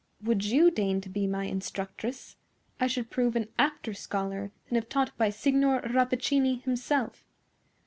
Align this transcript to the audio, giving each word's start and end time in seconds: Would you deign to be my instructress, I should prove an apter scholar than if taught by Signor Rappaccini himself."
Would 0.23 0.43
you 0.45 0.71
deign 0.71 0.99
to 1.01 1.09
be 1.09 1.27
my 1.27 1.45
instructress, 1.45 2.35
I 2.79 2.87
should 2.87 3.11
prove 3.11 3.35
an 3.35 3.49
apter 3.59 3.93
scholar 3.93 4.51
than 4.67 4.75
if 4.79 4.89
taught 4.89 5.15
by 5.15 5.29
Signor 5.29 5.81
Rappaccini 5.83 6.63
himself." 6.63 7.23